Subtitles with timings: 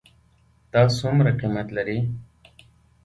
[0.71, 1.97] دا څومره قیمت لري?